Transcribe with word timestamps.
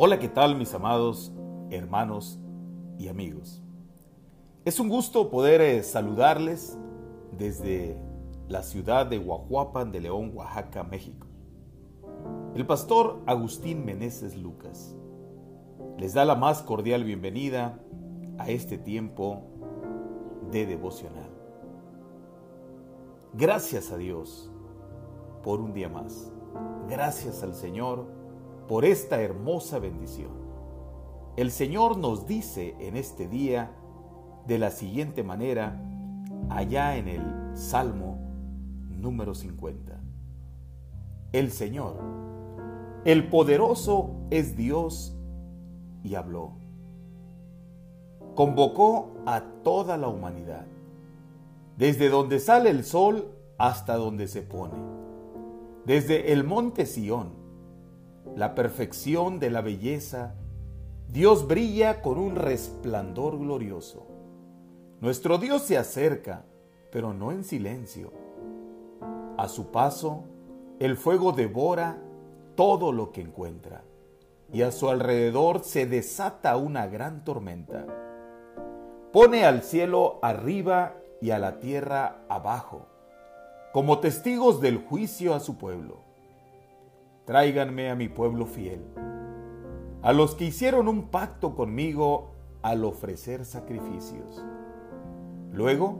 Hola, 0.00 0.20
¿qué 0.20 0.28
tal 0.28 0.54
mis 0.54 0.72
amados 0.74 1.32
hermanos 1.70 2.38
y 3.00 3.08
amigos? 3.08 3.64
Es 4.64 4.78
un 4.78 4.88
gusto 4.88 5.28
poder 5.28 5.60
eh, 5.60 5.82
saludarles 5.82 6.78
desde 7.36 8.00
la 8.46 8.62
ciudad 8.62 9.06
de 9.06 9.18
Guajuapan 9.18 9.90
de 9.90 10.02
León, 10.02 10.30
Oaxaca, 10.36 10.84
México. 10.84 11.26
El 12.54 12.64
pastor 12.64 13.24
Agustín 13.26 13.84
Meneses 13.84 14.36
Lucas 14.36 14.94
les 15.98 16.14
da 16.14 16.24
la 16.24 16.36
más 16.36 16.62
cordial 16.62 17.02
bienvenida 17.02 17.80
a 18.38 18.50
este 18.50 18.78
tiempo 18.78 19.42
de 20.52 20.64
devocional. 20.64 21.28
Gracias 23.34 23.90
a 23.90 23.96
Dios 23.96 24.48
por 25.42 25.60
un 25.60 25.72
día 25.72 25.88
más. 25.88 26.30
Gracias 26.88 27.42
al 27.42 27.56
Señor 27.56 28.17
por 28.68 28.84
esta 28.84 29.20
hermosa 29.20 29.78
bendición. 29.78 30.30
El 31.36 31.50
Señor 31.50 31.96
nos 31.96 32.26
dice 32.26 32.76
en 32.78 32.96
este 32.96 33.26
día 33.26 33.72
de 34.46 34.58
la 34.58 34.70
siguiente 34.70 35.22
manera, 35.22 35.80
allá 36.50 36.96
en 36.96 37.08
el 37.08 37.56
Salmo 37.56 38.18
número 38.90 39.34
50. 39.34 39.98
El 41.32 41.50
Señor, 41.50 41.96
el 43.04 43.28
poderoso 43.28 44.10
es 44.30 44.56
Dios 44.56 45.16
y 46.02 46.14
habló. 46.14 46.52
Convocó 48.34 49.14
a 49.26 49.40
toda 49.64 49.96
la 49.96 50.08
humanidad, 50.08 50.66
desde 51.76 52.08
donde 52.08 52.38
sale 52.38 52.70
el 52.70 52.84
sol 52.84 53.32
hasta 53.56 53.96
donde 53.96 54.28
se 54.28 54.42
pone, 54.42 54.74
desde 55.86 56.32
el 56.32 56.44
monte 56.44 56.84
Sión 56.84 57.37
la 58.36 58.54
perfección 58.54 59.38
de 59.38 59.50
la 59.50 59.60
belleza, 59.60 60.34
Dios 61.08 61.46
brilla 61.46 62.02
con 62.02 62.18
un 62.18 62.36
resplandor 62.36 63.38
glorioso. 63.38 64.06
Nuestro 65.00 65.38
Dios 65.38 65.62
se 65.62 65.78
acerca, 65.78 66.44
pero 66.92 67.12
no 67.12 67.32
en 67.32 67.44
silencio. 67.44 68.12
A 69.36 69.48
su 69.48 69.70
paso, 69.70 70.24
el 70.78 70.96
fuego 70.96 71.32
devora 71.32 71.98
todo 72.54 72.92
lo 72.92 73.12
que 73.12 73.20
encuentra, 73.20 73.84
y 74.52 74.62
a 74.62 74.70
su 74.70 74.88
alrededor 74.88 75.64
se 75.64 75.86
desata 75.86 76.56
una 76.56 76.86
gran 76.86 77.24
tormenta. 77.24 77.86
Pone 79.12 79.44
al 79.44 79.62
cielo 79.62 80.18
arriba 80.22 80.94
y 81.20 81.30
a 81.30 81.38
la 81.38 81.58
tierra 81.60 82.24
abajo, 82.28 82.86
como 83.72 83.98
testigos 83.98 84.60
del 84.60 84.78
juicio 84.78 85.34
a 85.34 85.40
su 85.40 85.56
pueblo 85.56 86.07
tráiganme 87.28 87.90
a 87.90 87.94
mi 87.94 88.08
pueblo 88.08 88.46
fiel, 88.46 88.80
a 90.00 90.14
los 90.14 90.34
que 90.34 90.46
hicieron 90.46 90.88
un 90.88 91.08
pacto 91.10 91.54
conmigo 91.54 92.30
al 92.62 92.86
ofrecer 92.86 93.44
sacrificios. 93.44 94.42
Luego, 95.52 95.98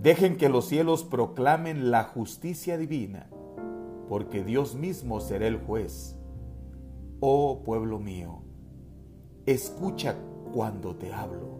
dejen 0.00 0.36
que 0.36 0.50
los 0.50 0.66
cielos 0.66 1.02
proclamen 1.02 1.90
la 1.90 2.04
justicia 2.04 2.76
divina, 2.76 3.30
porque 4.06 4.44
Dios 4.44 4.74
mismo 4.74 5.20
será 5.20 5.46
el 5.46 5.56
juez. 5.56 6.18
Oh 7.20 7.62
pueblo 7.64 7.98
mío, 7.98 8.42
escucha 9.46 10.14
cuando 10.52 10.94
te 10.94 11.10
hablo. 11.10 11.58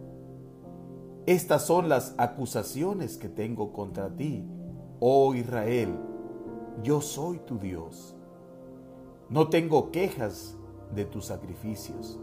Estas 1.25 1.65
son 1.65 1.89
las 1.89 2.13
acusaciones 2.19 3.17
que 3.17 3.29
tengo 3.29 3.73
contra 3.73 4.15
ti, 4.15 4.45
oh 4.99 5.33
Israel, 5.33 5.89
yo 6.83 7.01
soy 7.01 7.39
tu 7.39 7.57
Dios. 7.57 8.15
No 9.31 9.47
tengo 9.47 9.91
quejas 9.91 10.57
de 10.93 11.05
tus 11.05 11.27
sacrificios, 11.27 12.19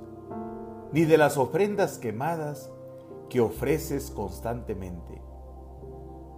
ni 0.92 1.06
de 1.06 1.16
las 1.16 1.38
ofrendas 1.38 1.96
quemadas 1.96 2.70
que 3.30 3.40
ofreces 3.40 4.10
constantemente. 4.10 5.22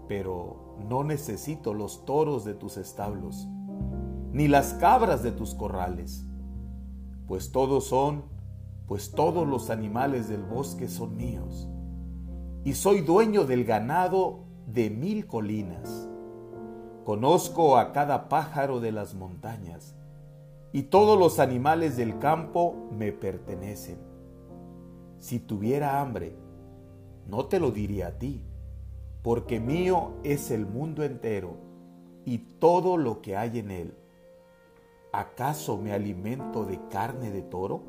Pero 0.07 0.77
no 0.89 1.03
necesito 1.03 1.75
los 1.75 2.05
toros 2.05 2.45
de 2.45 2.55
tus 2.55 2.77
establos, 2.77 3.49
ni 4.33 4.47
las 4.47 4.75
cabras 4.75 5.25
de 5.25 5.33
tus 5.33 5.57
corrales, 5.57 6.25
pues 7.27 7.51
todos 7.51 7.87
son, 7.87 8.23
pues 8.87 9.11
todos 9.11 9.49
los 9.49 9.71
animales 9.71 10.29
del 10.29 10.45
bosque 10.45 10.87
son 10.87 11.17
míos, 11.17 11.69
y 12.63 12.75
soy 12.75 13.01
dueño 13.01 13.45
del 13.45 13.65
ganado 13.65 14.45
de 14.69 14.89
mil 14.89 15.27
colinas. 15.27 16.09
Conozco 17.05 17.77
a 17.77 17.91
cada 17.91 18.29
pájaro 18.29 18.79
de 18.79 18.93
las 18.93 19.15
montañas, 19.17 19.97
y 20.73 20.85
todos 20.85 21.19
los 21.19 21.39
animales 21.39 21.97
del 21.97 22.19
campo 22.19 22.89
me 22.93 23.13
pertenecen. 23.13 23.99
Si 25.19 25.41
tuviera 25.41 26.01
hambre, 26.01 26.37
no 27.27 27.47
te 27.47 27.61
lo 27.61 27.71
diría 27.71 28.09
a 28.09 28.19
ti, 28.19 28.43
porque 29.23 29.61
mío 29.61 30.13
es 30.23 30.51
el 30.51 30.67
mundo 30.67 31.03
entero 31.03 31.57
y 32.25 32.39
todo 32.39 32.97
lo 32.97 33.21
que 33.21 33.37
hay 33.37 33.59
en 33.59 33.71
él. 33.71 33.95
¿Acaso 35.13 35.77
me 35.77 35.93
alimento 35.93 36.65
de 36.65 36.81
carne 36.89 37.31
de 37.33 37.43
toro? 37.43 37.83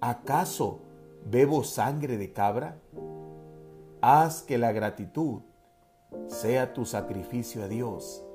¿Acaso 0.00 0.80
bebo 1.30 1.62
sangre 1.62 2.16
de 2.16 2.32
cabra? 2.32 2.80
Haz 4.00 4.42
que 4.42 4.56
la 4.56 4.72
gratitud 4.72 5.42
sea 6.28 6.72
tu 6.72 6.86
sacrificio 6.86 7.64
a 7.64 7.68
Dios 7.68 8.25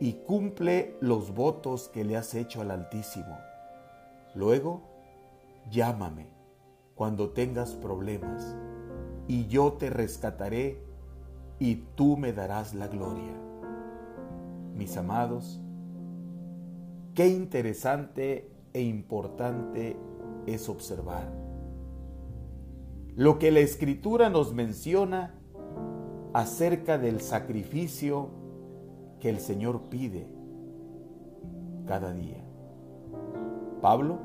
y 0.00 0.14
cumple 0.24 0.96
los 1.00 1.34
votos 1.34 1.88
que 1.88 2.04
le 2.04 2.16
has 2.16 2.34
hecho 2.34 2.60
al 2.60 2.70
Altísimo. 2.70 3.38
Luego, 4.34 4.82
llámame 5.70 6.28
cuando 6.94 7.30
tengas 7.30 7.74
problemas, 7.74 8.56
y 9.26 9.46
yo 9.46 9.74
te 9.74 9.90
rescataré 9.90 10.82
y 11.58 11.76
tú 11.94 12.16
me 12.16 12.32
darás 12.32 12.74
la 12.74 12.88
gloria. 12.88 13.34
Mis 14.74 14.96
amados, 14.96 15.60
qué 17.14 17.28
interesante 17.28 18.50
e 18.72 18.82
importante 18.82 19.96
es 20.46 20.68
observar 20.68 21.48
lo 23.18 23.40
que 23.40 23.50
la 23.50 23.58
Escritura 23.58 24.30
nos 24.30 24.54
menciona 24.54 25.34
acerca 26.32 26.98
del 26.98 27.20
sacrificio 27.20 28.30
que 29.20 29.30
el 29.30 29.40
Señor 29.40 29.82
pide 29.90 30.28
cada 31.86 32.12
día. 32.12 32.44
Pablo, 33.80 34.18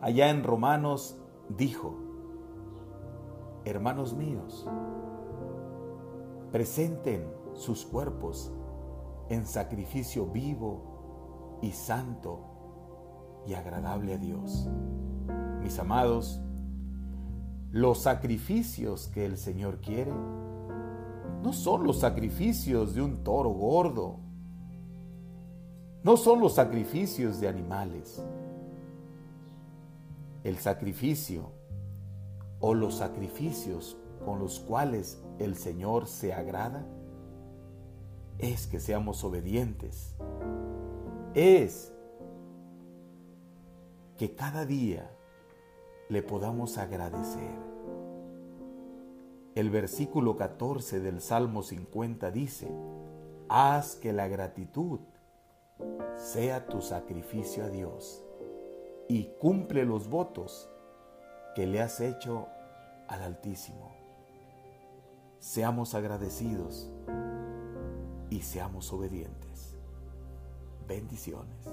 allá 0.00 0.30
en 0.30 0.44
Romanos, 0.44 1.20
dijo, 1.48 1.94
hermanos 3.64 4.14
míos, 4.14 4.66
presenten 6.52 7.30
sus 7.54 7.84
cuerpos 7.84 8.52
en 9.28 9.44
sacrificio 9.46 10.26
vivo 10.26 11.58
y 11.62 11.72
santo 11.72 12.40
y 13.46 13.54
agradable 13.54 14.14
a 14.14 14.18
Dios. 14.18 14.68
Mis 15.60 15.78
amados, 15.78 16.40
los 17.70 17.98
sacrificios 17.98 19.08
que 19.08 19.26
el 19.26 19.36
Señor 19.36 19.80
quiere 19.80 20.12
no 21.48 21.54
son 21.54 21.84
los 21.84 22.00
sacrificios 22.00 22.94
de 22.94 23.00
un 23.00 23.24
toro 23.24 23.48
gordo, 23.48 24.18
no 26.02 26.18
son 26.18 26.40
los 26.40 26.56
sacrificios 26.56 27.40
de 27.40 27.48
animales. 27.48 28.22
El 30.44 30.58
sacrificio 30.58 31.50
o 32.60 32.74
los 32.74 32.96
sacrificios 32.96 33.96
con 34.26 34.40
los 34.40 34.60
cuales 34.60 35.22
el 35.38 35.56
Señor 35.56 36.06
se 36.06 36.34
agrada 36.34 36.86
es 38.36 38.66
que 38.66 38.78
seamos 38.78 39.24
obedientes, 39.24 40.14
es 41.32 41.94
que 44.18 44.34
cada 44.34 44.66
día 44.66 45.10
le 46.10 46.22
podamos 46.22 46.76
agradecer. 46.76 47.77
El 49.58 49.70
versículo 49.70 50.36
14 50.36 51.00
del 51.00 51.20
Salmo 51.20 51.64
50 51.64 52.30
dice, 52.30 52.70
haz 53.48 53.96
que 53.96 54.12
la 54.12 54.28
gratitud 54.28 55.00
sea 56.14 56.68
tu 56.68 56.80
sacrificio 56.80 57.64
a 57.64 57.68
Dios 57.68 58.22
y 59.08 59.32
cumple 59.40 59.84
los 59.84 60.08
votos 60.08 60.70
que 61.56 61.66
le 61.66 61.80
has 61.80 62.00
hecho 62.00 62.46
al 63.08 63.20
Altísimo. 63.20 63.90
Seamos 65.40 65.96
agradecidos 65.96 66.88
y 68.30 68.42
seamos 68.42 68.92
obedientes. 68.92 69.74
Bendiciones. 70.86 71.66